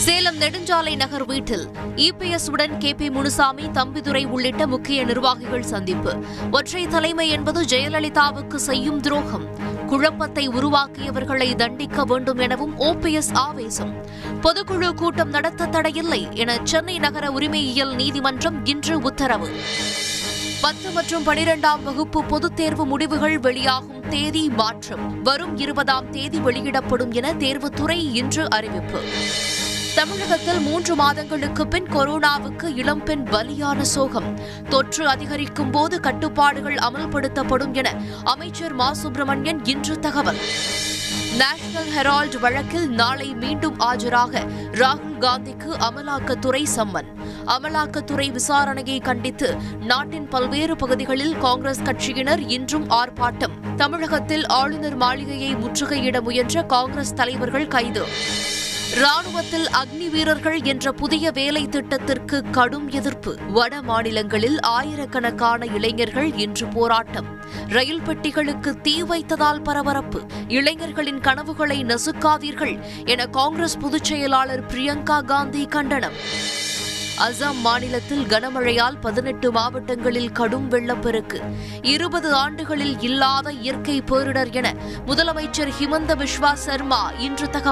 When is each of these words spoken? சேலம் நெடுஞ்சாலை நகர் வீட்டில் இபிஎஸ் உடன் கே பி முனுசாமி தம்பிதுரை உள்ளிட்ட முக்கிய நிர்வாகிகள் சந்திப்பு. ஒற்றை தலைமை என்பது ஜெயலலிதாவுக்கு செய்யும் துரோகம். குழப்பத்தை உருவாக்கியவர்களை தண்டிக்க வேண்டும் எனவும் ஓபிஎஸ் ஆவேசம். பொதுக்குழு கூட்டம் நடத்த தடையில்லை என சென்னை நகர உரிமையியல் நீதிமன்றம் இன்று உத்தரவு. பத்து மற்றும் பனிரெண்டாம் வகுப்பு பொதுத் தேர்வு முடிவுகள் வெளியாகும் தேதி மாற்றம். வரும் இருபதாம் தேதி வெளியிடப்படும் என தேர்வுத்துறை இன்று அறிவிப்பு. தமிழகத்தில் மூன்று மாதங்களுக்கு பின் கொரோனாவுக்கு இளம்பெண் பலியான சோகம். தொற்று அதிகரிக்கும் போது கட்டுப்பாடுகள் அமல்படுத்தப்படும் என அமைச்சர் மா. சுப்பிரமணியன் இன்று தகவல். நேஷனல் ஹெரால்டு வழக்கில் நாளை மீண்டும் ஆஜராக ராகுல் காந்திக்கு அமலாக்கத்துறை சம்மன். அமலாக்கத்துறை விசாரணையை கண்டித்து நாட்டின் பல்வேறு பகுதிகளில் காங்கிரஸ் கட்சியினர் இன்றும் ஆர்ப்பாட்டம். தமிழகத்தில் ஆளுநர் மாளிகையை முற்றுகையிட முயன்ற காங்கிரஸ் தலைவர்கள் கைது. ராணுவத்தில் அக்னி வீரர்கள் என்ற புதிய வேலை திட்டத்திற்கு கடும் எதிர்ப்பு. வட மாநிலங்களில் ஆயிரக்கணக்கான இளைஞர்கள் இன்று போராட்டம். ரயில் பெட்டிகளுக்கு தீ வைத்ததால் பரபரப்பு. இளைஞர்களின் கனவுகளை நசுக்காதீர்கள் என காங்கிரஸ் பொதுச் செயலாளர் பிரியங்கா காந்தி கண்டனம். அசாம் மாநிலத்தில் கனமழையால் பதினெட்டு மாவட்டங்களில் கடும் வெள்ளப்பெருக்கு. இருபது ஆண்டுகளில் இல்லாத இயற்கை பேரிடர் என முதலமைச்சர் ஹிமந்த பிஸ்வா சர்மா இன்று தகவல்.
சேலம் 0.00 0.40
நெடுஞ்சாலை 0.40 0.96
நகர் 0.96 1.24
வீட்டில் 1.24 1.68
இபிஎஸ் 1.96 2.50
உடன் 2.50 2.78
கே 2.78 2.94
பி 2.94 3.10
முனுசாமி 3.10 3.62
தம்பிதுரை 3.62 4.26
உள்ளிட்ட 4.26 4.66
முக்கிய 4.66 5.04
நிர்வாகிகள் 5.04 5.62
சந்திப்பு. 5.62 6.14
ஒற்றை 6.50 6.86
தலைமை 6.86 7.28
என்பது 7.28 7.62
ஜெயலலிதாவுக்கு 7.62 8.54
செய்யும் 8.54 9.00
துரோகம். 9.00 9.46
குழப்பத்தை 9.86 10.48
உருவாக்கியவர்களை 10.48 11.54
தண்டிக்க 11.54 12.04
வேண்டும் 12.04 12.38
எனவும் 12.38 12.78
ஓபிஎஸ் 12.78 13.32
ஆவேசம். 13.32 14.06
பொதுக்குழு 14.40 14.94
கூட்டம் 14.94 15.28
நடத்த 15.28 15.66
தடையில்லை 15.66 16.28
என 16.30 16.58
சென்னை 16.64 16.98
நகர 16.98 17.30
உரிமையியல் 17.30 17.94
நீதிமன்றம் 17.94 18.64
இன்று 18.64 18.98
உத்தரவு. 18.98 19.48
பத்து 20.60 20.90
மற்றும் 20.90 21.26
பனிரெண்டாம் 21.26 21.82
வகுப்பு 21.82 22.24
பொதுத் 22.24 22.56
தேர்வு 22.56 22.86
முடிவுகள் 22.86 23.38
வெளியாகும் 23.38 24.08
தேதி 24.08 24.48
மாற்றம். 24.48 25.22
வரும் 25.22 25.56
இருபதாம் 25.56 26.10
தேதி 26.10 26.38
வெளியிடப்படும் 26.38 27.12
என 27.12 27.32
தேர்வுத்துறை 27.32 28.14
இன்று 28.14 28.50
அறிவிப்பு. 28.50 29.00
தமிழகத்தில் 29.94 30.60
மூன்று 30.60 30.94
மாதங்களுக்கு 30.94 31.66
பின் 31.66 31.84
கொரோனாவுக்கு 31.84 32.76
இளம்பெண் 32.76 33.26
பலியான 33.30 33.80
சோகம். 33.80 34.38
தொற்று 34.68 35.08
அதிகரிக்கும் 35.08 35.70
போது 35.70 36.00
கட்டுப்பாடுகள் 36.00 36.74
அமல்படுத்தப்படும் 36.74 37.72
என 37.72 37.94
அமைச்சர் 38.24 38.72
மா. 38.72 38.92
சுப்பிரமணியன் 38.92 39.64
இன்று 39.64 39.98
தகவல். 39.98 40.38
நேஷனல் 41.38 41.90
ஹெரால்டு 41.96 42.38
வழக்கில் 42.38 42.88
நாளை 42.88 43.34
மீண்டும் 43.34 43.78
ஆஜராக 43.78 44.42
ராகுல் 44.72 45.18
காந்திக்கு 45.18 45.76
அமலாக்கத்துறை 45.80 46.66
சம்மன். 46.76 47.08
அமலாக்கத்துறை 47.46 48.38
விசாரணையை 48.38 49.02
கண்டித்து 49.02 49.56
நாட்டின் 49.80 50.28
பல்வேறு 50.28 50.76
பகுதிகளில் 50.76 51.38
காங்கிரஸ் 51.38 51.82
கட்சியினர் 51.82 52.48
இன்றும் 52.48 52.88
ஆர்ப்பாட்டம். 52.90 53.74
தமிழகத்தில் 53.76 54.46
ஆளுநர் 54.46 54.96
மாளிகையை 54.96 55.54
முற்றுகையிட 55.54 56.20
முயன்ற 56.20 56.62
காங்கிரஸ் 56.62 57.14
தலைவர்கள் 57.14 57.68
கைது. 57.68 58.04
ராணுவத்தில் 58.94 59.66
அக்னி 59.66 60.10
வீரர்கள் 60.10 60.60
என்ற 60.62 60.92
புதிய 60.92 61.30
வேலை 61.30 61.68
திட்டத்திற்கு 61.68 62.50
கடும் 62.50 62.90
எதிர்ப்பு. 62.90 63.36
வட 63.48 63.82
மாநிலங்களில் 63.82 64.60
ஆயிரக்கணக்கான 64.60 65.66
இளைஞர்கள் 65.66 66.36
இன்று 66.36 66.66
போராட்டம். 66.66 67.26
ரயில் 67.68 68.00
பெட்டிகளுக்கு 68.00 68.80
தீ 68.80 69.02
வைத்ததால் 69.02 69.62
பரபரப்பு. 69.62 70.22
இளைஞர்களின் 70.48 71.20
கனவுகளை 71.20 71.84
நசுக்காதீர்கள் 71.84 72.80
என 73.04 73.26
காங்கிரஸ் 73.26 73.78
பொதுச் 73.78 74.04
செயலாளர் 74.04 74.66
பிரியங்கா 74.66 75.24
காந்தி 75.24 75.66
கண்டனம். 75.66 76.48
அசாம் 77.18 77.60
மாநிலத்தில் 77.60 78.24
கனமழையால் 78.24 79.00
பதினெட்டு 79.00 79.52
மாவட்டங்களில் 79.52 80.32
கடும் 80.32 80.68
வெள்ளப்பெருக்கு. 80.68 81.40
இருபது 81.82 82.34
ஆண்டுகளில் 82.34 83.00
இல்லாத 83.00 83.52
இயற்கை 83.52 84.02
பேரிடர் 84.02 84.52
என 84.52 84.74
முதலமைச்சர் 85.06 85.68
ஹிமந்த 85.68 86.14
பிஸ்வா 86.14 86.52
சர்மா 86.52 87.10
இன்று 87.10 87.50
தகவல். 87.50 87.68